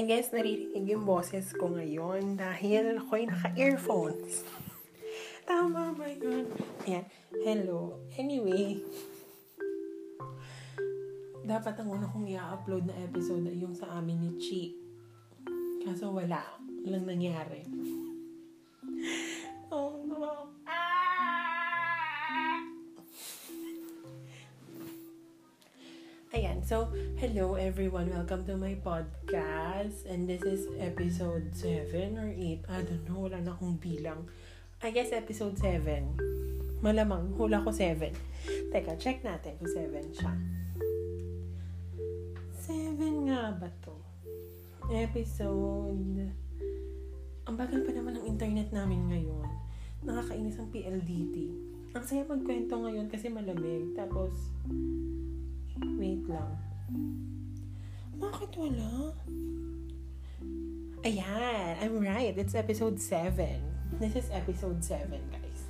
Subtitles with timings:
[0.00, 4.48] I guess naririnig yung boses ko ngayon dahil ako'y naka-earphones.
[5.44, 6.48] Tama ba yun?
[6.88, 7.04] Ayan.
[7.44, 8.00] Hello.
[8.16, 8.80] Anyway,
[11.44, 14.72] dapat ang una kong i-upload na episode ay yung sa amin ni Chi.
[15.84, 16.48] Kaso wala.
[16.80, 17.60] Walang nangyari.
[27.30, 28.10] Hello everyone.
[28.10, 30.02] Welcome to my podcast.
[30.02, 32.66] And this is episode 7 or 8.
[32.66, 34.26] I don't know, wala na akong bilang.
[34.82, 36.18] I guess episode 7.
[36.82, 38.10] Malamang, hula ko 7.
[38.74, 40.34] Teka, check natin kung 7 siya.
[42.66, 42.98] 7
[43.30, 43.94] nga ba to?
[44.90, 46.34] Episode...
[47.46, 49.46] Ang bagal pa naman ng internet namin ngayon.
[50.02, 51.46] Nakakainis ang PLDT.
[51.94, 53.94] Ang saya magkwento ngayon kasi malamig.
[53.94, 54.34] Tapos,
[55.94, 56.69] wait lang.
[58.20, 59.14] Bakit wala?
[61.06, 62.34] Ayan, I'm right.
[62.34, 63.62] It's episode 7.
[64.02, 65.60] This is episode 7, guys.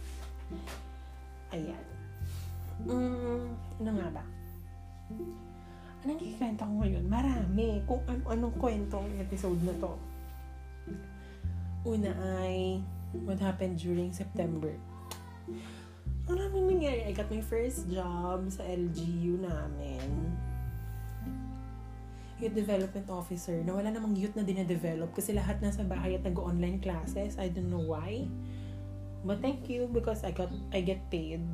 [1.52, 1.84] Ayan.
[2.88, 3.52] Mm,
[3.84, 4.24] ano nga ba?
[6.02, 7.04] Anong kikwento ko ngayon?
[7.04, 7.84] Marami.
[7.84, 9.92] Kung ano-anong kwento ang episode na to.
[11.84, 12.10] Una
[12.42, 12.80] ay
[13.28, 14.72] what happened during September.
[16.26, 17.04] Ang daming nangyari.
[17.04, 20.08] I got my first job sa LGU namin.
[22.41, 26.80] Youth Development Officer na wala namang youth na dinadevelop kasi lahat nasa bahay at nag-online
[26.80, 27.36] classes.
[27.36, 28.24] I don't know why.
[29.20, 31.44] But thank you because I got I get paid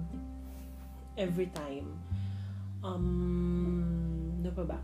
[1.18, 1.90] every time.
[2.86, 4.78] Um, ano pa ba?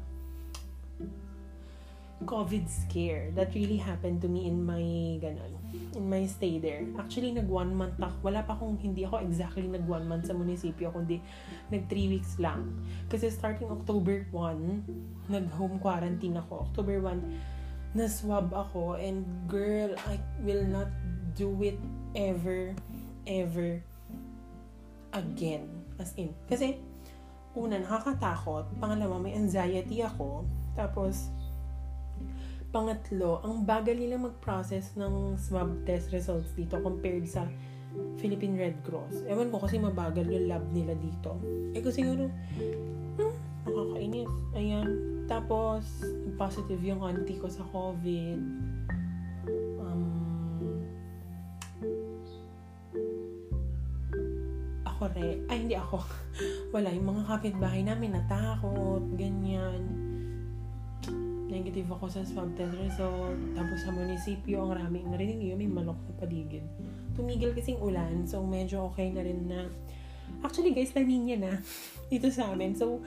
[2.25, 4.83] COVID scare that really happened to me in my
[5.23, 5.59] ganon,
[5.95, 6.84] in my stay there.
[6.98, 8.17] Actually, nag one month ako.
[8.27, 11.20] Wala pa akong, hindi ako exactly nag one month sa munisipyo, kundi
[11.70, 12.70] nag three weeks lang.
[13.09, 16.71] Kasi starting October 1, nag home quarantine ako.
[16.71, 20.88] October 1, na-swab ako and girl, I will not
[21.37, 21.77] do it
[22.16, 22.72] ever,
[23.28, 23.84] ever
[25.12, 25.69] again.
[26.00, 26.81] As in, kasi
[27.53, 28.65] una, nakakatakot.
[28.81, 30.49] Pangalawa, may anxiety ako.
[30.72, 31.28] Tapos,
[32.72, 37.44] Pangatlo, ang bagal nila mag-process ng swab test results dito compared sa
[38.16, 39.28] Philippine Red Cross.
[39.28, 41.37] Ewan ko kasi mabagal yung lab nila dito.
[41.77, 42.32] Eh ko siguro,
[43.21, 43.37] hmm,
[43.69, 44.32] nakakainis.
[44.56, 44.88] Ayan.
[45.28, 45.84] Tapos,
[46.41, 48.41] positive yung auntie ko sa COVID.
[49.77, 50.81] Um,
[54.88, 55.44] ako re.
[55.53, 56.00] Ay, hindi ako.
[56.75, 56.88] Wala.
[56.88, 59.05] Yung mga kapitbahay namin natakot.
[59.21, 60.01] Ganyan
[61.62, 63.39] negative ako sa swab test result.
[63.55, 66.67] Tapos sa munisipyo, ang raming narinig niyo, may manok na paligid.
[67.15, 69.71] Tumigil kasing ulan, so medyo okay na rin na.
[70.43, 71.53] Actually guys, La Nina na
[72.11, 72.75] dito sa amin.
[72.75, 72.99] So,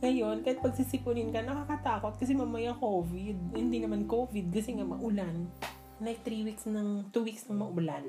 [0.00, 3.58] ngayon, kahit pagsisipunin ka, nakakatakot kasi mamaya COVID.
[3.58, 5.50] Hindi naman COVID kasi nga maulan.
[5.98, 8.06] Like 3 weeks ng, 2 weeks ng maulan.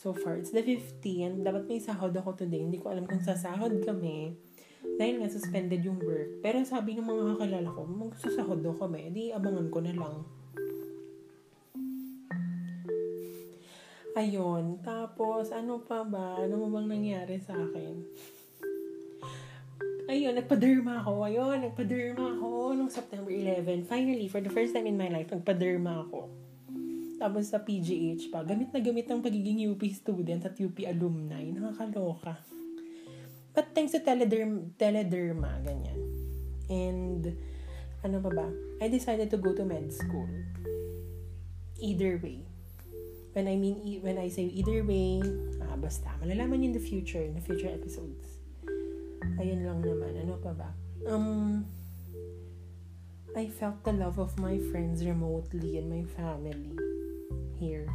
[0.00, 1.44] So far, it's the 15th.
[1.44, 2.64] Dapat may sahod ako today.
[2.64, 4.47] Hindi ko alam kung sasahod kami
[4.96, 6.40] dahil nga suspended yung work.
[6.40, 10.16] Pero sabi ng mga kakilala ko, magsusahod daw kami, di abangan ko na lang.
[14.18, 14.82] Ayun.
[14.82, 16.42] Tapos, ano pa ba?
[16.42, 17.94] Ano mo bang nangyari sa akin?
[20.10, 21.28] Ayun, nagpa-derma ako.
[21.28, 23.86] Ayun, nagpa-derma ako nung September 11.
[23.86, 26.32] Finally, for the first time in my life, nagpa-derma ako.
[27.18, 31.42] Tapos sa PGH pa, gamit na gamit ang pagiging UP student at UP alumni.
[31.42, 32.57] Nakakaloka.
[33.58, 35.98] But thanks to telederm, telederma, ganyan.
[36.70, 37.34] And,
[38.06, 38.46] ano pa ba?
[38.78, 40.30] I decided to go to med school.
[41.82, 42.46] Either way.
[43.34, 45.18] When I mean, when I say either way,
[45.58, 48.38] ah, basta, malalaman in the future, in the future episodes.
[49.42, 50.14] Ayun lang naman.
[50.22, 50.70] Ano pa ba?
[51.10, 51.66] Um,
[53.34, 56.78] I felt the love of my friends remotely and my family
[57.58, 57.90] here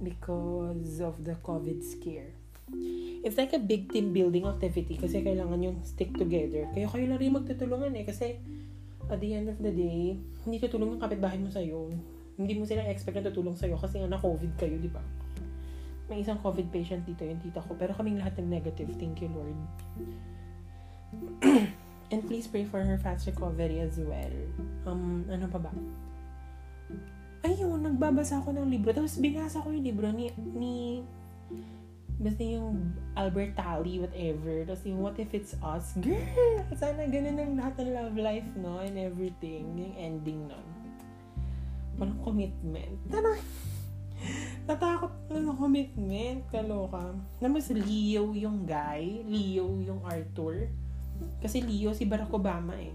[0.00, 2.37] because of the COVID scare.
[3.24, 6.70] It's like a big team building activity kasi kailangan yung stick together.
[6.70, 8.38] Kaya kayo lang rin magtutulungan eh kasi
[9.08, 11.90] at the end of the day, hindi tutulong yung kapitbahay mo sa'yo.
[12.38, 15.02] Hindi mo sila expect na tutulong sa'yo kasi nga na-COVID kayo, di ba?
[16.08, 17.76] May isang COVID patient dito, yung tita ko.
[17.76, 18.88] Pero kaming lahat ng negative.
[18.96, 19.58] Thank you, Lord.
[22.12, 24.32] And please pray for her fast recovery as well.
[24.88, 25.72] Um, ano pa ba?
[27.44, 28.96] Ayun, nagbabasa ako ng libro.
[28.96, 31.04] Tapos binasa ko yung libro ni, ni
[32.18, 34.66] Basta yung Albert Tally, whatever.
[34.66, 35.94] Tapos yung What If It's Us.
[36.02, 36.66] Girl!
[36.74, 38.82] Sana ganun ang lahat ng love life, no?
[38.82, 39.78] And everything.
[39.78, 40.66] Yung ending nun.
[41.94, 42.98] Walang commitment.
[43.06, 43.38] Tara!
[44.66, 46.42] Natakot na ng commitment.
[46.50, 47.14] Kaloka.
[47.38, 49.22] Namas Leo yung guy.
[49.22, 50.66] Leo yung Arthur.
[51.38, 52.94] Kasi Leo si Barack Obama eh.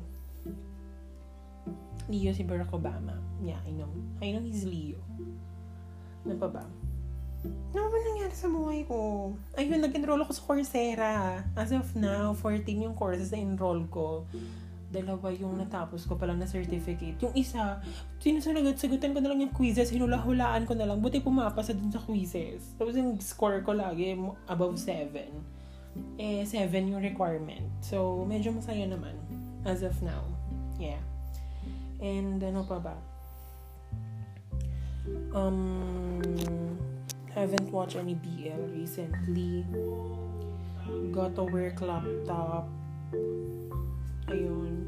[2.12, 3.16] Leo si Barack Obama.
[3.40, 3.88] Yeah, I know.
[4.20, 5.00] I know he's Leo.
[6.28, 6.64] Ano pa ba?
[7.44, 9.32] Ano ba nangyari sa buhay ko?
[9.60, 11.14] Ayun, nag-enroll ako sa Coursera.
[11.60, 14.24] As of now, 14 yung courses na enroll ko.
[14.94, 17.20] Dalawa yung natapos ko pa lang na certificate.
[17.20, 17.82] Yung isa,
[18.24, 21.04] sinusunagot-sagutan ko na lang yung quizzes, hinula-hulaan ko na lang.
[21.04, 22.78] Buti pumapasa dun sa quizzes.
[22.80, 24.16] Tapos yung score ko lagi,
[24.48, 25.12] above 7.
[26.16, 27.66] Eh, 7 yung requirement.
[27.84, 29.20] So, medyo masaya naman.
[29.68, 30.24] As of now.
[30.80, 31.02] Yeah.
[32.00, 32.96] And ano pa ba?
[35.36, 36.22] Um,
[37.34, 39.66] haven't watched any BL recently.
[41.12, 42.70] Got a work laptop.
[44.30, 44.86] Ayun.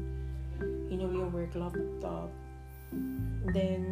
[0.86, 2.30] Inuwi yung work laptop.
[3.50, 3.82] Then,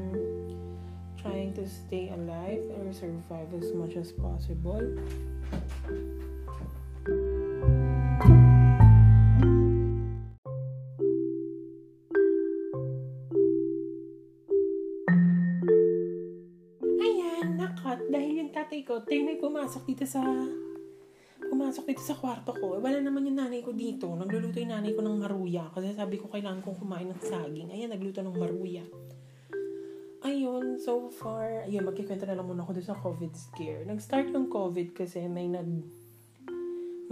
[1.19, 4.83] trying to stay alive or survive as much as possible.
[19.05, 20.25] Ko, tingnan pumasok dito sa
[21.45, 22.81] pumasok dito sa kwarto ko.
[22.81, 24.09] Wala naman yung nanay ko dito.
[24.09, 25.69] Nagluluto yung nanay ko ng maruya.
[25.71, 27.69] Kasi sabi ko, kailangan kong kumain ng saging.
[27.69, 28.83] Ayan, nagluto ng maruya.
[30.25, 33.85] Ayun, so far, ayun, magkikwento na lang muna ako doon sa COVID scare.
[33.85, 35.69] Nag-start yung COVID kasi may nag,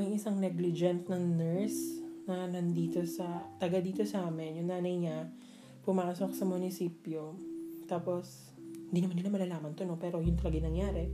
[0.01, 4.65] may isang negligent na nurse na nandito sa, taga dito sa amin.
[4.65, 5.29] Yung nanay niya,
[5.85, 7.37] pumasok sa munisipyo.
[7.85, 8.49] Tapos,
[8.89, 10.01] hindi naman nila malalaman to, no?
[10.01, 11.13] Pero yun talaga nangyari.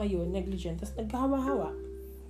[0.00, 0.80] Ayun, negligent.
[0.80, 1.70] Tapos nagkahawa-hawa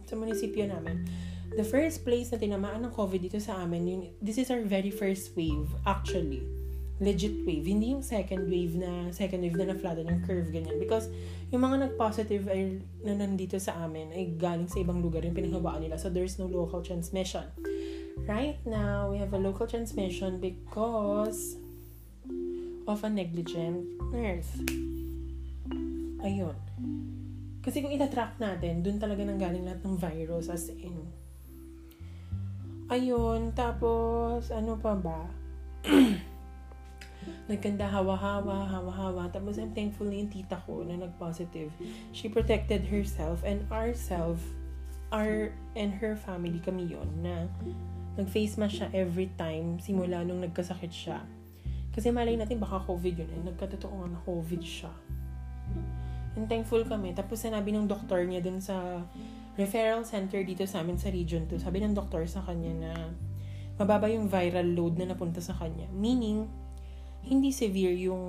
[0.07, 1.07] sa munisipyo namin.
[1.53, 4.89] The first place na tinamaan ng COVID dito sa amin, yun, this is our very
[4.89, 6.41] first wave, actually.
[6.97, 7.69] Legit wave.
[7.69, 10.81] Hindi yung second wave na, second wave na na-flatten yung curve, ganyan.
[10.81, 11.13] Because
[11.53, 15.85] yung mga nag-positive ay, na nandito sa amin ay galing sa ibang lugar yung pinanghawaan
[15.85, 16.01] nila.
[16.01, 17.45] So, there's no local transmission.
[18.25, 21.61] Right now, we have a local transmission because
[22.89, 24.49] of a negligent nurse.
[26.25, 26.57] Ayun.
[27.63, 31.07] Kasi kung itatrack natin, dun talaga nang galing lahat ng virus as in.
[32.91, 35.31] Ayun, tapos, ano pa ba?
[37.49, 39.31] Nagkanda hawa-hawa, hawa-hawa.
[39.31, 41.71] Tapos, I'm thankful na yung tita ko na nag-positive.
[42.11, 44.43] She protected herself and ourself,
[45.15, 47.47] our and her family kami yon na
[48.19, 51.23] nag-face mask siya every time simula nung nagkasakit siya.
[51.93, 53.31] Kasi malay natin baka COVID yun.
[53.31, 54.93] Eh, nagkatotoo nga na COVID siya.
[56.37, 57.13] And thankful kami.
[57.13, 59.05] Tapos sinabi ng doktor niya dun sa
[59.61, 61.61] referral center dito sa amin sa region 2.
[61.61, 62.93] Sabi ng doktor sa kanya na
[63.77, 65.89] mababa yung viral load na napunta sa kanya.
[65.93, 66.49] Meaning,
[67.25, 68.25] hindi severe yung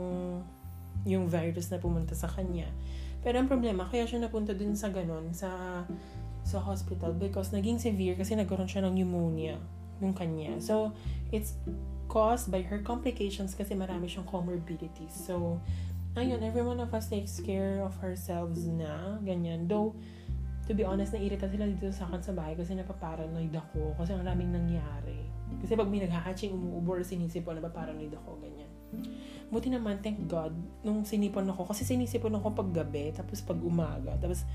[1.03, 2.67] yung virus na pumunta sa kanya.
[3.23, 5.83] Pero ang problema, kaya siya napunta dun sa ganon, sa
[6.43, 9.55] sa hospital because naging severe kasi nagkaroon siya ng pneumonia
[10.03, 10.59] yung kanya.
[10.59, 10.91] So,
[11.31, 11.55] it's
[12.11, 15.15] caused by her complications kasi marami siyang comorbidities.
[15.15, 15.63] So,
[16.13, 19.65] ayun, every one of us takes care of ourselves na, ganyan.
[19.65, 19.97] Though,
[20.67, 24.53] to be honest, nairita sila dito sa akin sa bahay kasi napaparanoid ako kasi maraming
[24.53, 25.27] nangyari.
[25.59, 28.71] Kasi pag may nag-hatching, umuubor, sinisipon, napaparanoid ako, ganyan.
[29.53, 34.17] Buti naman, thank God, nung sinipon ako, kasi sinisipon ako pag gabi, tapos pag umaga,
[34.17, 34.47] tapos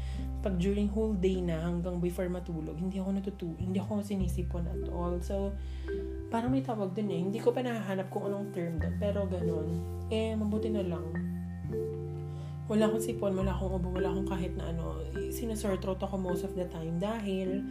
[0.42, 4.82] pag during whole day na hanggang before matulog, hindi ako natutu hindi ako sinisipon at
[4.90, 5.22] all.
[5.22, 5.54] So,
[6.34, 7.20] parang may tawag dun eh.
[7.20, 9.68] Hindi ko pa nahahanap kung anong term doon, pero ganun.
[10.10, 11.37] Eh, mabuti na lang.
[12.68, 15.00] Wala akong sipon, wala akong ubo, wala akong kahit na ano.
[15.32, 17.64] Sinusore throat ako most of the time dahil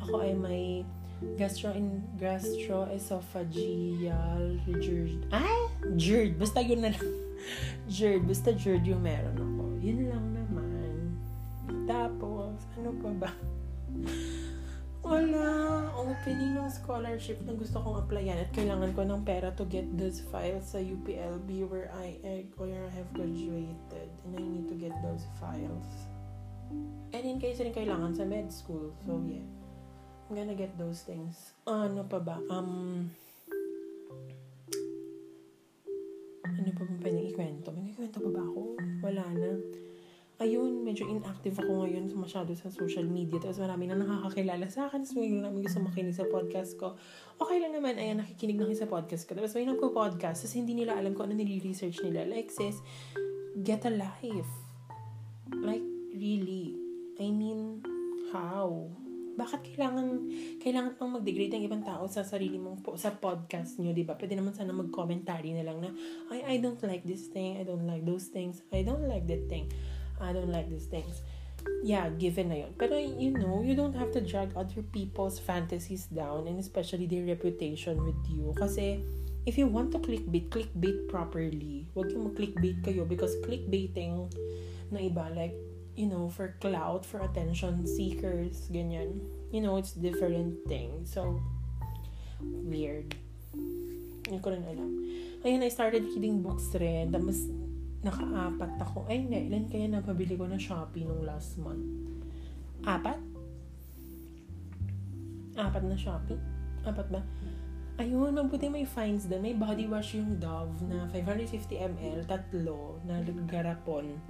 [0.00, 0.88] ako ay may
[1.36, 5.28] gastro in gastroesophageal GERD.
[5.32, 5.68] Ay!
[6.00, 6.40] GERD.
[6.40, 7.08] Basta yun na lang.
[7.92, 8.24] GERD.
[8.24, 9.36] Basta GERD yung meron
[16.26, 20.74] Ng scholarship na gusto kong applyan at kailangan ko ng pera to get those files
[20.74, 22.18] sa UPLB where I
[22.58, 25.86] where I have graduated and I need to get those files.
[27.14, 28.90] And in case rin kailangan sa med school.
[29.06, 29.46] So, yeah.
[30.26, 31.54] I'm gonna get those things.
[31.62, 32.42] Ano pa ba?
[32.50, 33.06] Um,
[36.42, 37.70] ano pa bang pwedeng ikwento?
[37.70, 38.62] May ikwento pa ba ako?
[40.96, 43.36] Medyo inactive ako ngayon masyado sa social media.
[43.36, 45.04] Tapos marami na nakakakilala sa akin.
[45.04, 46.96] Tapos may namin gusto makinig sa podcast ko.
[47.36, 49.36] Okay lang naman, ayan, nakikinig na kayo sa podcast ko.
[49.36, 50.48] Tapos may nagpo-podcast.
[50.48, 52.24] Tapos hindi nila alam kung ano nire-research nila.
[52.24, 52.80] Like, sis,
[53.60, 54.48] get a life.
[55.52, 55.84] Like,
[56.16, 56.80] really.
[57.20, 57.84] I mean,
[58.32, 58.88] how?
[59.36, 60.32] bakit kailangan
[60.64, 64.16] kailangan pang mag-degrade ang ibang tao sa sarili mong po, sa podcast nyo, di ba?
[64.16, 65.92] Pwede naman sana mag-commentary na lang na,
[66.32, 69.44] I, I don't like this thing, I don't like those things, I don't like that
[69.52, 69.68] thing,
[70.20, 71.20] I don't like these things.
[71.82, 72.72] Yeah, given na yun.
[72.78, 77.26] Pero, you know, you don't have to drag other people's fantasies down and especially their
[77.26, 78.54] reputation with you.
[78.56, 79.02] Kasi,
[79.46, 81.86] if you want to clickbait, clickbait properly.
[81.94, 84.30] Huwag yung mag-clickbait kayo because clickbaiting
[84.90, 85.54] na iba, like,
[85.96, 89.18] you know, for clout, for attention seekers, ganyan.
[89.50, 91.02] You know, it's different thing.
[91.02, 91.40] So,
[92.42, 93.14] weird.
[94.26, 94.90] Hindi ko rin alam.
[95.46, 97.10] Ayun, I started reading books rin.
[97.10, 97.46] Tapos,
[98.06, 99.10] nakaapat ako.
[99.10, 99.50] Ay, hindi.
[99.50, 101.82] Ilan kaya napabili ko na Shopee nung last month?
[102.86, 103.18] Apat?
[105.58, 106.38] Apat na Shopee?
[106.86, 107.20] Apat ba?
[107.96, 109.40] Ayun, mabuti may fines doon.
[109.40, 114.20] May body wash yung Dove na 550 ml, tatlo, na garapon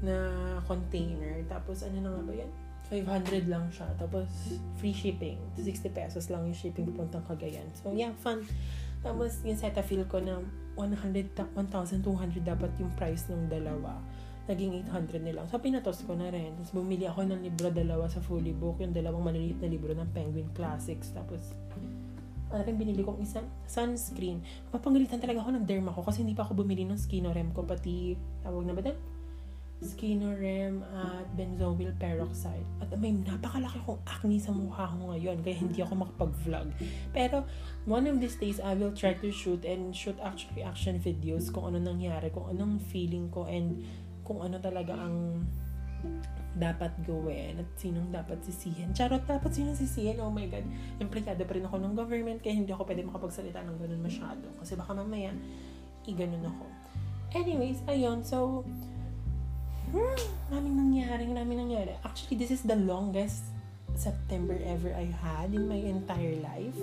[0.00, 0.16] na
[0.64, 1.44] container.
[1.44, 2.50] Tapos, ano na nga ba yan?
[2.88, 3.84] 500 lang siya.
[4.00, 4.28] Tapos,
[4.80, 5.36] free shipping.
[5.60, 7.68] 60 pesos lang yung shipping pupuntang Cagayan.
[7.76, 8.48] So, yeah, fun.
[9.02, 10.38] Tapos, yung Cetaphil ko na
[10.78, 13.98] 100, 1,200 dapat yung price ng dalawa.
[14.46, 15.46] Naging 800 nilang.
[15.50, 16.54] So, pinatos ko na rin.
[16.58, 18.78] Tapos, bumili ako ng libro dalawa sa fully book.
[18.78, 21.10] Yung dalawang maliliit na libro ng Penguin Classics.
[21.10, 21.54] Tapos,
[22.52, 24.44] ano rin binili kong isang sunscreen.
[24.70, 27.64] Mapangalitan talaga ako ng derma ko kasi hindi pa ako bumili ng Skinorem ko.
[27.64, 28.96] Pati, tawag na ba din?
[29.82, 32.62] Skinorem at benzoyl peroxide.
[32.78, 36.70] At may napakalaki kong acne sa mukha ko ngayon kaya hindi ako makapag-vlog.
[37.10, 37.42] Pero
[37.84, 41.74] one of these days I will try to shoot and shoot actual reaction videos kung
[41.74, 43.82] ano nangyari, kung anong feeling ko and
[44.22, 45.42] kung ano talaga ang
[46.52, 48.92] dapat gawin at sinong dapat sisihin.
[48.92, 50.20] Charot, dapat sinong sisihin?
[50.20, 50.62] Oh my God.
[51.00, 54.46] Implikado pa rin ako ng government kaya hindi ako pwede makapagsalita ng ganun masyado.
[54.60, 55.32] Kasi baka mamaya,
[56.04, 56.64] i-ganun ako.
[57.32, 58.20] Anyways, ayun.
[58.20, 58.68] So,
[59.92, 60.16] hmm,
[60.48, 61.92] maraming nangyari, maraming nangyari.
[62.02, 63.44] Actually, this is the longest
[63.94, 66.80] September ever I had in my entire life.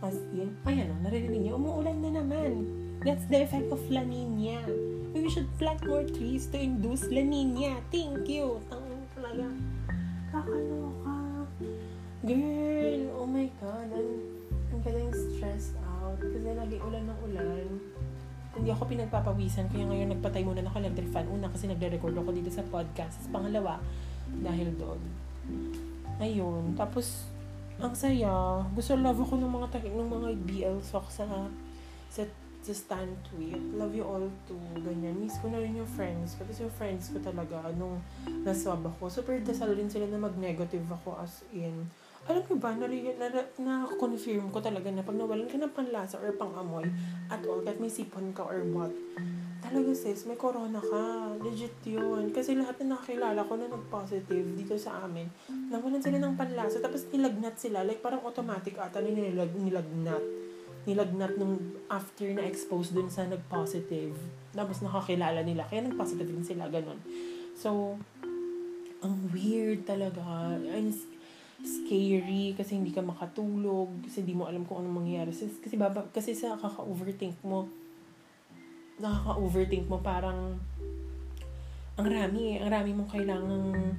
[0.00, 2.66] As in, ayan o, naririnig niyo, umuulan na naman.
[3.04, 4.64] That's the effect of La Nina.
[5.12, 7.80] We should plant more trees to induce La Nina.
[7.88, 8.60] Thank you.
[8.68, 9.46] Tangin talaga.
[10.32, 11.16] Kakaloka.
[12.24, 13.88] Girl, oh my God.
[13.92, 14.10] Ang,
[14.72, 16.20] ang galing stressed out.
[16.20, 17.68] Kasi lagi ulan ng ulan.
[18.56, 19.70] Hindi ako pinagpapawisan.
[19.70, 21.26] Kaya ngayon nagpatay muna ng electric fan.
[21.30, 23.30] Una kasi nagre-record ako dito sa podcast.
[23.30, 23.78] Pangalawa,
[24.26, 25.00] dahil doon.
[26.18, 26.74] Ayun.
[26.74, 27.30] Tapos,
[27.80, 28.60] ang saya.
[28.76, 31.26] Gusto love ako ng mga ng mga BL socks sa
[32.12, 32.22] sa
[32.60, 33.56] sa stand tweet.
[33.72, 34.60] Love you all too.
[34.84, 35.16] Ganyan.
[35.16, 36.44] Miss ko na rin yung friends ko.
[36.44, 38.04] Kasi yung friends ko talaga, nung
[38.44, 41.88] naswab ako, super dasal rin sila na mag-negative ako as in.
[42.28, 43.26] Alam mo ba, na, na,
[43.58, 46.84] na, confirm ko talaga na pag nawalan ka ng panlasa or pangamoy
[47.32, 48.92] at all, kahit may sipon ka or what,
[49.64, 51.36] talaga sis, may corona ka.
[51.40, 52.28] Legit yun.
[52.34, 57.08] Kasi lahat na nakakilala ko na nag-positive dito sa amin, nawalan sila ng panlasa, tapos
[57.08, 57.86] nilagnat sila.
[57.86, 60.50] Like, parang automatic ata nilag, nilagnat
[60.88, 64.16] nilagnat nung after na expose dun sa nag-positive.
[64.56, 65.68] Tapos nakakilala nila.
[65.68, 66.72] Kaya nag-positive din sila.
[66.72, 66.96] Ganun.
[67.52, 68.00] So,
[69.04, 70.56] ang weird talaga.
[70.56, 70.96] And
[71.64, 74.04] scary kasi hindi ka makatulog.
[74.06, 75.30] Kasi hindi mo alam kung anong mangyayari.
[75.32, 77.68] Kasi, kasi, baba, kasi sa kaka-overthink mo,
[79.00, 80.60] nakaka-overthink mo parang
[82.00, 82.60] ang rami.
[82.60, 83.96] Ang rami mong kailangang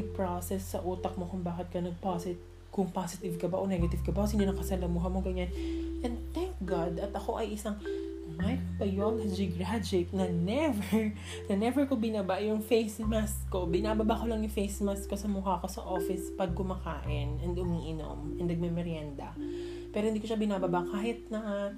[0.00, 4.10] i-process sa utak mo kung bakit ka nag-positive kung positive ka ba o negative ka
[4.10, 5.46] ba, kasi nakasalamuha mo, ganyan.
[6.02, 7.78] And thank God, at ako ay isang
[8.38, 11.12] microbiology graduate na never,
[11.50, 13.66] na never ko binaba yung face mask ko.
[13.68, 17.54] Binababa ko lang yung face mask ko sa mukha ko sa office pag kumakain and
[17.54, 19.34] umiinom and nagme-merienda.
[19.94, 21.70] Pero hindi ko siya binababa kahit na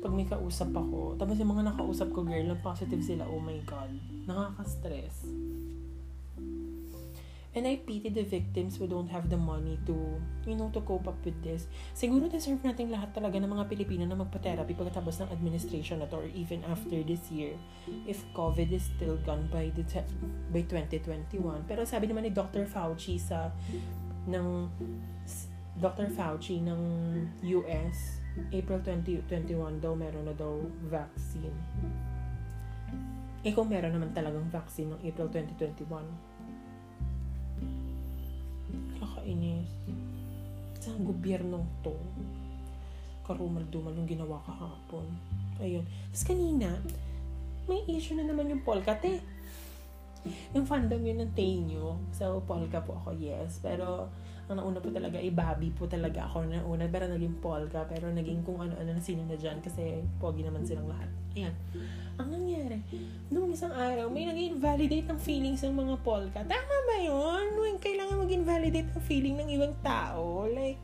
[0.00, 1.20] pag may kausap ako.
[1.20, 3.92] Tapos yung mga nakausap ko, girl, na positive sila, oh my God.
[4.24, 5.28] Nakaka-stress.
[7.50, 11.10] And I pity the victims who don't have the money to, you know, to cope
[11.10, 11.66] up with this.
[11.98, 16.22] Siguro deserve natin lahat talaga ng mga Pilipino na magpa-therapy pagkatapos ng administration na to
[16.22, 17.58] or even after this year
[18.06, 19.82] if COVID is still gone by the
[20.54, 21.66] by 2021.
[21.66, 22.70] Pero sabi naman ni Dr.
[22.70, 23.50] Fauci sa
[24.30, 24.70] ng
[25.74, 26.06] Dr.
[26.14, 26.80] Fauci ng
[27.58, 28.22] US
[28.54, 31.58] April 2021 daw meron na daw vaccine.
[33.42, 36.29] Eh kung meron naman talagang vaccine ng April 2021
[39.10, 39.70] Kakainis.
[40.80, 41.92] Sa gobyerno to,
[43.26, 45.06] karumal-dumal yung ginawa kahapon.
[45.60, 45.84] Ayun.
[46.10, 46.78] Tapos kanina,
[47.68, 48.96] may issue na naman yung Polka.
[48.96, 49.20] Te,
[50.52, 51.96] yung fandom yun ng Tenyo.
[52.12, 53.60] So, Polka po ako, yes.
[53.64, 54.10] Pero,
[54.50, 56.84] ang nauna po talaga, ibabi po talaga ako na una.
[56.90, 57.86] Pero naging Polka.
[57.86, 59.62] Pero naging kung ano-ano na sino na dyan.
[59.62, 61.08] Kasi, pogi naman silang lahat.
[61.38, 61.54] Ayan.
[62.20, 62.82] Ang nangyari,
[63.32, 66.44] nung isang araw, may nag-invalidate ng feelings ng mga Polka.
[66.44, 67.56] Tama ba yun?
[67.56, 70.44] When kailangan mag-invalidate ng feeling ng ibang tao?
[70.44, 70.76] Like,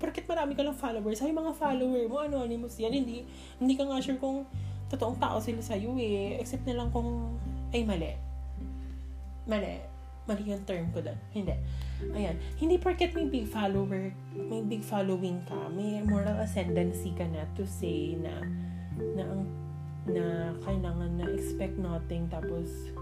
[0.00, 3.28] porket marami ka lang followers, ay mga follower mo, anonymous yan, hindi,
[3.60, 4.48] hindi ka nga sure kung
[4.88, 6.40] totoong tao sila sa'yo eh.
[6.40, 7.36] Except na lang kung,
[7.74, 8.16] ay mali
[9.46, 9.80] mali.
[10.26, 11.18] Mali yung term ko doon.
[11.30, 11.54] Hindi.
[12.12, 12.36] Ayan.
[12.58, 17.62] Hindi porket may big follower, may big following ka, may moral ascendancy ka na to
[17.64, 18.42] say na
[19.16, 19.42] na ang
[20.06, 22.94] na kailangan na expect nothing tapos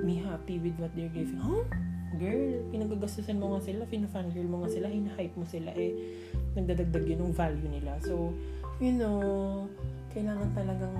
[0.00, 1.36] be happy with what they're giving.
[1.36, 1.64] Huh?
[2.16, 5.92] Girl, pinagagastusan mo nga sila, fina-fangirl mo nga sila, hina-hype mo sila, eh,
[6.56, 8.00] nagdadagdag yun ng value nila.
[8.00, 8.32] So,
[8.80, 9.68] you know,
[10.16, 10.96] kailangan talagang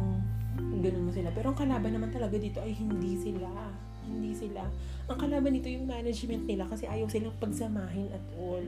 [0.85, 1.33] ganun mo sila.
[1.33, 3.49] Pero ang kalaban naman talaga dito ay hindi sila.
[4.09, 4.65] Hindi sila.
[5.09, 8.65] Ang kalaban dito yung management nila kasi ayaw silang pagsamahin at all.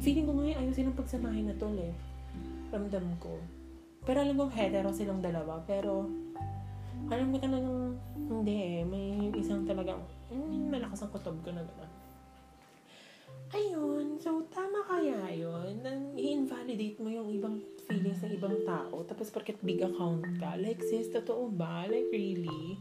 [0.00, 1.94] Feeling ko ngayon ayaw silang pagsamahin at all eh.
[2.72, 3.36] Ramdam ko.
[4.02, 5.62] Pero alam kong hetero silang dalawa.
[5.62, 6.10] Pero,
[7.06, 8.82] alam ko talagang, hindi eh.
[8.82, 10.02] May isang talagang,
[10.34, 11.90] mm, malakas ang kutob ko na gano'n.
[13.52, 14.16] Ayun.
[14.18, 15.84] So, tama kaya yun.
[15.84, 19.04] Nang i-invalidate mo yung ibang feelings ng ibang tao.
[19.04, 20.56] Tapos, porket big account ka.
[20.56, 21.84] Like, sis, totoo ba?
[21.84, 22.80] Like, really?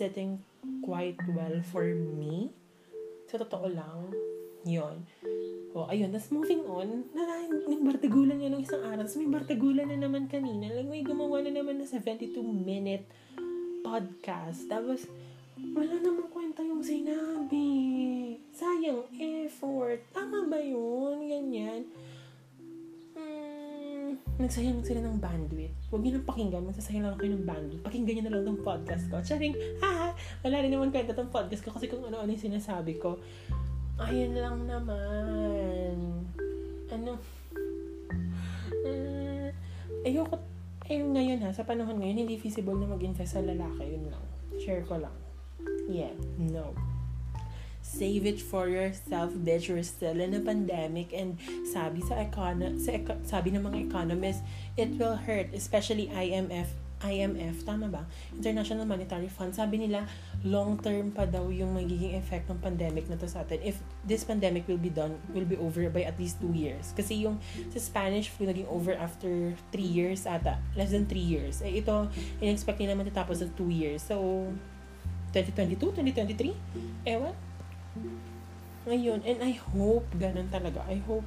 [0.00, 0.40] Setting
[0.80, 2.48] quite well for me.
[3.28, 4.08] Sa totoo lang.
[4.64, 5.04] Yun.
[5.76, 6.08] O, oh, ayun.
[6.08, 9.04] Tapos moving on, na, nagbartagulan niya ng isang araw.
[9.04, 10.72] Tapos may bartagulan na naman kanina.
[10.72, 13.04] Like, may gumawa na naman na 72-minute
[13.84, 14.72] podcast.
[14.72, 15.04] Tapos,
[15.76, 17.68] wala namang kwenta yung sinabi.
[18.56, 20.00] Sayang effort.
[20.16, 20.99] Tama ba yun?
[24.40, 25.76] Nagsayang sila ng bandwidth.
[25.92, 26.64] Huwag niyo nang pakinggan.
[26.64, 27.84] Magsasayang lang kayo ng bandwidth.
[27.84, 29.20] Pakinggan niyo na lang tong podcast ko.
[29.20, 29.54] Charing,
[29.84, 33.20] ha, wala rin naman kwenta tong podcast ko kasi kung ano-ano yung sinasabi ko.
[34.00, 36.24] Ayun lang naman.
[36.88, 37.20] Ano?
[38.80, 39.48] Uh,
[40.08, 40.40] ayoko,
[40.88, 43.84] ayun ngayon ha, sa panahon ngayon, hindi feasible na mag-invest sa lalaki.
[43.84, 44.24] Yun lang.
[44.56, 45.14] Share ko lang.
[45.90, 46.72] Yeah, no.
[47.90, 49.66] Save it for yourself, bitch.
[49.66, 51.34] We're still in a pandemic and
[51.66, 54.46] sabi sa econo sa eco- sabi ng mga economists,
[54.78, 56.70] it will hurt, especially IMF
[57.00, 58.04] IMF, tama ba?
[58.36, 60.04] International Monetary Fund, sabi nila,
[60.44, 63.56] long-term pa daw yung magiging effect ng pandemic na to sa atin.
[63.64, 66.92] If this pandemic will be done, will be over by at least two years.
[66.92, 67.40] Kasi yung
[67.72, 70.60] sa Spanish flu naging over after three years ata.
[70.76, 71.64] Less than three years.
[71.64, 72.12] Eh, ito,
[72.44, 74.04] in-expect nila matatapos sa two years.
[74.04, 74.44] So,
[75.32, 77.08] 2022, 2023?
[77.08, 77.49] Ewan.
[78.88, 80.80] Ngayon, and I hope ganun talaga.
[80.88, 81.26] I hope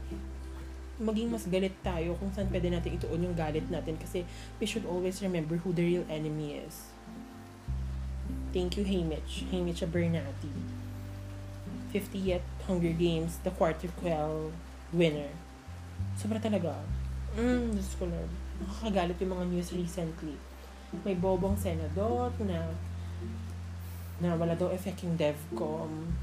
[1.02, 4.24] maging mas galit tayo kung saan pwede natin ituon yung galit natin kasi
[4.62, 6.94] we should always remember who the real enemy is.
[8.54, 9.50] Thank you, Hamish.
[9.50, 10.54] Hamish Abernathy.
[11.90, 14.54] 50th Hunger Games, the quarterquell
[14.94, 15.30] winner.
[16.18, 16.78] Sobra talaga.
[17.34, 18.30] Mm, Diyos ko Lord.
[18.62, 20.38] Nakakagalit yung mga news recently.
[21.02, 22.70] May bobong senador na
[24.22, 26.14] na wala daw effect yung DevCom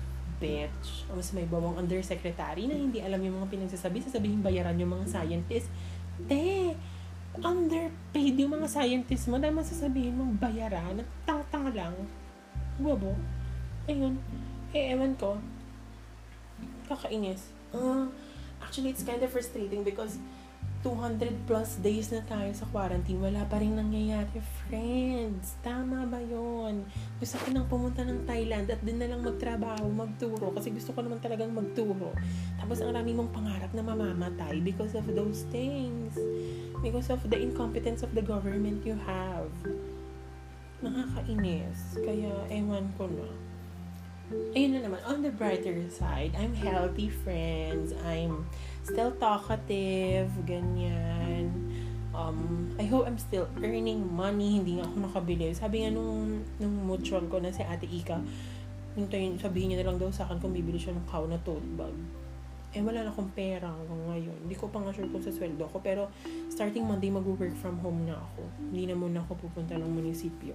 [0.41, 1.05] bitch.
[1.13, 4.01] O mas may bawang undersecretary na hindi alam yung mga pinagsasabi.
[4.01, 5.69] Sasabihin bayaran yung mga scientists.
[6.25, 6.75] Te,
[7.45, 9.37] underpaid yung mga scientists mo.
[9.37, 11.05] Dahil masasabihin mong bayaran.
[11.29, 11.95] Tang-tang lang.
[12.81, 13.13] Bobo.
[13.85, 14.17] Ayun.
[14.73, 15.37] Eh, ewan ko.
[16.89, 17.53] Kakainis.
[17.71, 18.09] Uh,
[18.65, 20.19] actually, it's kind of frustrating because
[20.81, 25.61] 200 plus days na tayo sa quarantine, wala pa rin nangyayari, friends.
[25.61, 26.89] Tama ba yon?
[27.21, 31.05] Gusto ko nang pumunta ng Thailand at din na lang magtrabaho, magturo, kasi gusto ko
[31.05, 32.17] naman talagang magturo.
[32.57, 36.17] Tapos ang rami mong pangarap na mamamatay because of those things.
[36.81, 39.53] Because of the incompetence of the government you have.
[40.81, 42.01] Nakakainis.
[42.01, 43.29] Kaya, ewan ko na.
[44.57, 47.93] Ayun na naman, on the brighter side, I'm healthy, friends.
[48.07, 48.47] I'm
[48.85, 51.53] still talkative, ganyan.
[52.11, 55.55] Um, I hope I'm still earning money, hindi nga ako nakabili.
[55.55, 58.19] Sabi nga nung, nung mutual ko na si Ate Ika,
[58.99, 61.65] hintayin, sabihin niya na lang daw sa akin kung bibili siya ng cow na tote
[61.79, 61.95] bag.
[62.71, 64.47] Eh, wala na akong pera hanggang ngayon.
[64.47, 65.83] Hindi ko pa nga sure kung sa sweldo ko.
[65.83, 66.07] Pero,
[66.47, 68.47] starting Monday, mag-work from home na ako.
[68.71, 70.55] Hindi na muna ako pupunta ng munisipyo.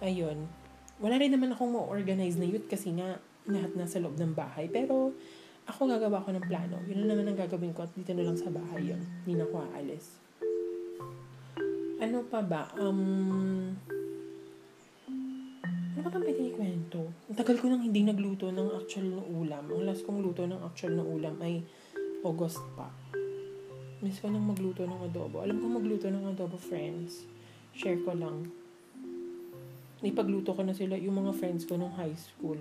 [0.00, 0.48] Ayun.
[0.96, 4.72] Wala rin naman akong ma-organize na youth kasi nga, lahat nasa loob ng bahay.
[4.72, 5.12] Pero,
[5.70, 6.76] ako gagawa ko ng plano.
[6.90, 9.00] Yun na naman ang gagawin ko at dito na lang sa bahay yun.
[9.22, 10.06] Hindi na ako aalis.
[12.02, 12.62] Ano pa ba?
[12.74, 13.76] Um,
[15.94, 17.14] ano ba pwede ikwento?
[17.30, 19.64] Ang tagal ko nang hindi nagluto ng actual na ulam.
[19.70, 21.62] Ang last kong luto ng actual na ulam ay
[22.26, 22.90] August pa.
[24.00, 25.44] Miss ko nang magluto ng adobo.
[25.44, 27.28] Alam ko magluto ng adobo, friends.
[27.76, 28.48] Share ko lang.
[30.00, 32.56] Ipagluto ko na sila yung mga friends ko nung high school.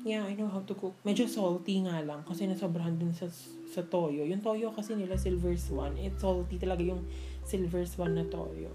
[0.00, 0.96] Yeah, I know how to cook.
[1.04, 3.28] Medyo salty nga lang kasi nasobrahan din sa,
[3.70, 4.24] sa toyo.
[4.24, 5.94] Yung toyo kasi nila Silver Swan.
[6.00, 7.04] It's salty talaga yung
[7.44, 8.72] Silver Swan na toyo.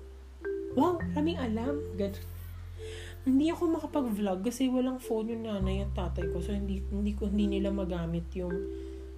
[0.78, 1.82] Wow, kaming alam.
[1.98, 2.16] Good.
[3.28, 6.40] Hindi ako makapag-vlog kasi walang phone yung nanay at tatay ko.
[6.40, 8.56] So, hindi, hindi ko, hindi nila magamit yung,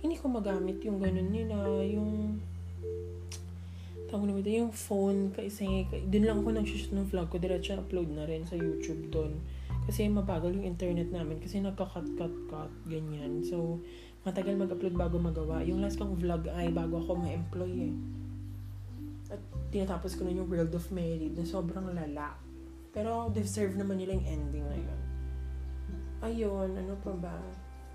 [0.02, 2.42] hindi ko magamit yung ganun nila, yung,
[4.10, 8.10] tawag na ito, yung phone, kasi dun lang ako nag-shoot ng vlog ko, diretso upload
[8.10, 9.38] na rin sa YouTube doon.
[9.86, 13.46] Kasi mabagal yung internet namin, kasi nagka-cut-cut-cut, ganyan.
[13.46, 13.80] So,
[14.28, 15.64] matagal mag-upload bago magawa.
[15.64, 17.94] Yung last kong vlog ay bago ako ma-employ eh.
[19.30, 22.36] At tinatapos ko na yung World of Married na sobrang lala.
[22.90, 25.00] Pero deserve naman nila yung ending na yun.
[26.20, 27.38] Ayun, ano pa ba?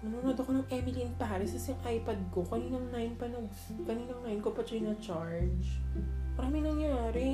[0.05, 3.47] Nanonood ako ng Emily in Paris kasi yung iPad ko, kaninang 9 pa nag,
[3.85, 5.81] kaninang 9 ko pa siya na-charge.
[6.37, 7.29] Marami nangyari.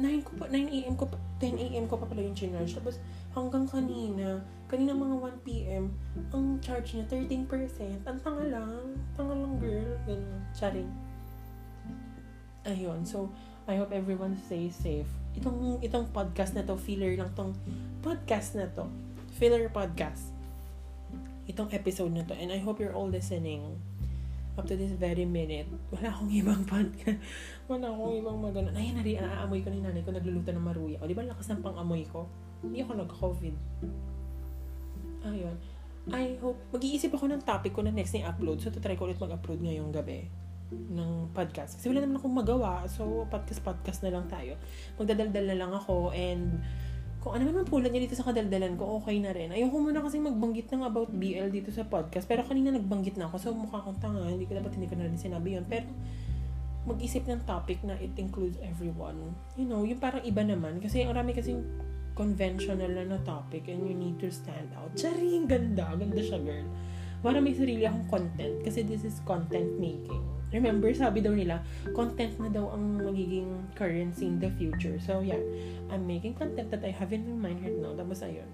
[0.00, 0.94] 9 ko pa, 9 a.m.
[0.96, 1.84] ko pa, 10 a.m.
[1.84, 2.72] ko pa pala yung charge.
[2.72, 2.96] Tapos
[3.36, 5.92] hanggang kanina, kanina mga 1 p.m.,
[6.32, 8.08] ang charge niya 13%.
[8.08, 8.96] Ang tanga lang.
[9.12, 9.92] Tanga lang girl.
[10.08, 10.40] Ganun.
[10.56, 10.88] Charing.
[12.64, 13.04] Ayun.
[13.04, 13.28] So,
[13.68, 15.08] I hope everyone stays safe.
[15.36, 17.52] Itong, itong podcast na to, filler lang tong
[18.00, 18.88] podcast na to.
[19.36, 20.32] Filler podcast
[21.50, 22.34] itong episode na to.
[22.38, 23.78] And I hope you're all listening
[24.60, 25.64] up to this very minute.
[25.88, 27.16] Wala akong ibang podcast.
[27.72, 28.68] Wala akong ibang magana.
[28.76, 31.00] Ay, nari, naaamoy ko ni nanay ko nagluluto ng maruya.
[31.00, 32.28] O, di ba lakas ng pang-amoy ko?
[32.60, 33.54] Hindi ako nag-COVID.
[35.24, 35.56] Ayun.
[36.12, 38.60] I hope, mag-iisip ako ng topic ko na next na upload.
[38.60, 40.28] So, try ko ulit mag-upload ngayong gabi
[40.70, 41.80] ng podcast.
[41.80, 42.84] Kasi wala naman akong magawa.
[42.84, 44.60] So, podcast-podcast na lang tayo.
[45.00, 46.60] Magdadaldal na lang ako and
[47.20, 49.52] kung ano naman pulot niya dito sa kadaldalan ko, okay na rin.
[49.52, 52.24] Ayoko muna kasi magbanggit ng about BL dito sa podcast.
[52.24, 53.36] Pero kanina nagbanggit na ako.
[53.36, 54.24] So, mukha akong tanga.
[54.24, 55.68] Hindi ko dapat hindi ko na rin sinabi yun.
[55.68, 55.84] Pero,
[56.88, 59.36] mag-isip ng topic na it includes everyone.
[59.60, 60.80] You know, yung parang iba naman.
[60.80, 61.60] Kasi ang rami kasing
[62.16, 64.88] conventional na, na topic and you need to stand out.
[64.96, 65.92] Charing, ganda.
[65.92, 66.72] Ganda siya, girl.
[67.20, 68.64] Para may sarili akong content.
[68.64, 70.39] Kasi this is content making.
[70.50, 71.62] Remember, sabi daw nila,
[71.94, 73.46] content na daw ang magiging
[73.78, 74.98] currency in the future.
[74.98, 75.38] So, yeah.
[75.90, 77.94] I'm making content that I have in my mind right now.
[77.94, 78.46] Tapos, ayun.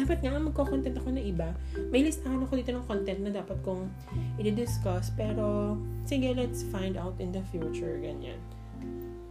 [0.00, 1.52] Dapat nga magko-content ako na iba.
[1.92, 3.88] May listahan ako dito ng content na dapat kong
[4.40, 5.12] i-discuss.
[5.12, 5.76] Pero,
[6.08, 8.00] sige, let's find out in the future.
[8.00, 8.40] Ganyan.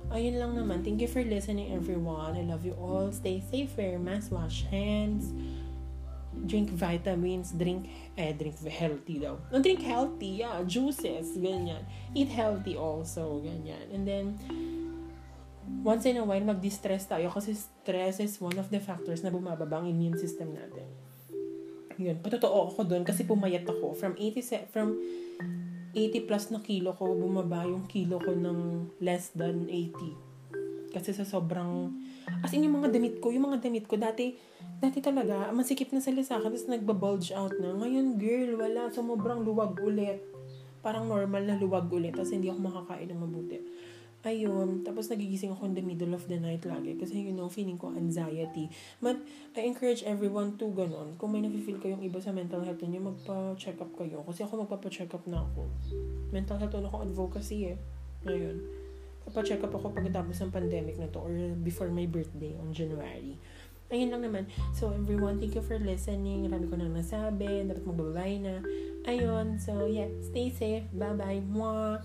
[0.09, 0.81] Ayun lang naman.
[0.81, 2.33] Thank you for listening, everyone.
[2.33, 3.13] I love you all.
[3.13, 5.29] Stay safe, wear mask, wash hands,
[6.45, 9.35] drink vitamins, drink, eh, drink healthy daw.
[9.51, 11.83] No, drink healthy, yeah, juices, ganyan.
[12.15, 13.89] Eat healthy also, ganyan.
[13.91, 14.25] And then,
[15.83, 19.83] once in a while, mag-distress tayo kasi stress is one of the factors na bumababa
[19.83, 20.87] ang immune system natin.
[21.99, 23.91] Yun, patotoo ako doon kasi pumayat ako.
[23.91, 24.95] From 80, from
[25.91, 30.28] 80 plus na kilo ko, bumaba yung kilo ko ng less than 80.
[30.89, 31.93] Kasi sa sobrang,
[32.41, 34.33] as in yung mga damit ko, yung mga damit ko, dati,
[34.81, 37.77] dati talaga, masikip na sa lisakan, tapos nagbabulge out na.
[37.77, 40.21] Ngayon, girl, wala, sumubrang luwag ulit.
[40.81, 43.59] Parang normal na luwag ulit, tapos hindi ako makakain ng mabuti.
[44.19, 47.79] Ayun, tapos nagigising ako in the middle of the night lagi kasi you know, feeling
[47.79, 48.67] ko anxiety.
[48.99, 49.15] But
[49.55, 51.15] I encourage everyone to ganon.
[51.15, 54.19] Kung may nafe-feel kayong iba sa mental health niyo, magpa-check up kayo.
[54.27, 55.71] Kasi ako magpapa-check up na ako.
[56.35, 57.77] Mental health ano ko advocacy eh.
[58.27, 58.78] Ayun.
[59.29, 63.37] Papa-check up ako pagkatapos ng pandemic na to or before my birthday on January.
[63.89, 64.43] Ayun lang naman.
[64.77, 66.45] So, everyone, thank you for listening.
[66.45, 67.65] Marami ko nang nasabi.
[67.65, 68.61] Dapat magbabay na.
[69.09, 69.57] Ayun.
[69.57, 70.09] So, yeah.
[70.21, 70.85] Stay safe.
[70.93, 71.41] Bye-bye.
[71.49, 71.97] Mwah!